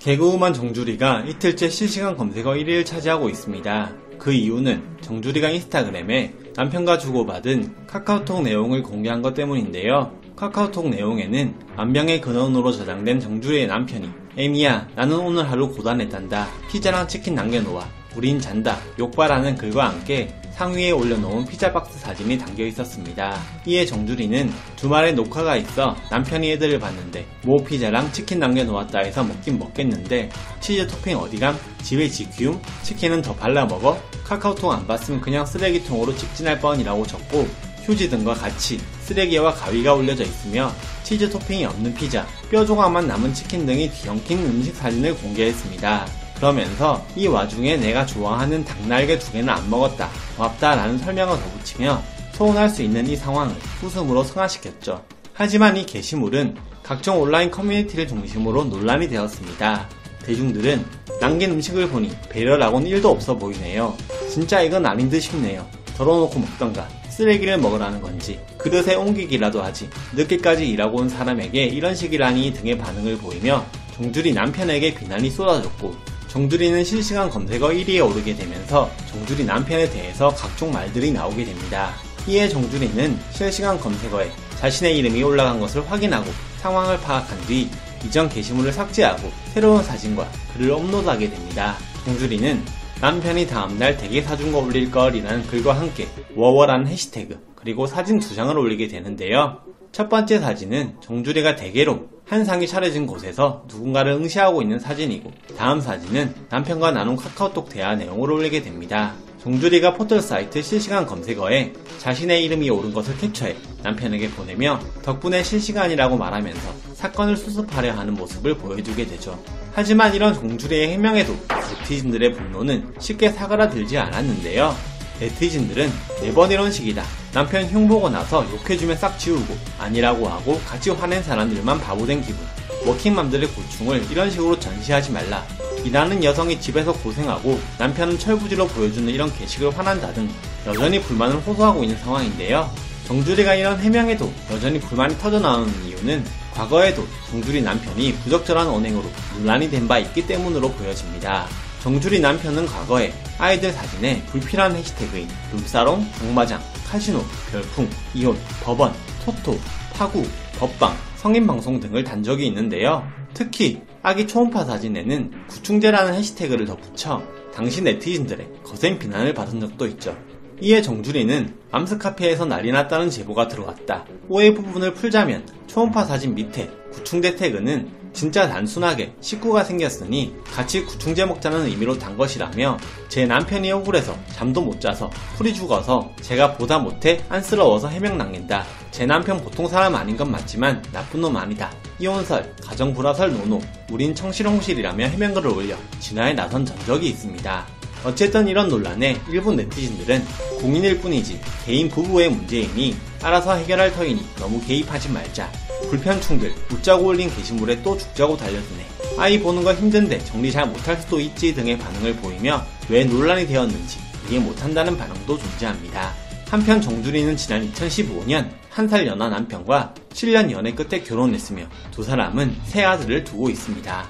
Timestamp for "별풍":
157.50-157.88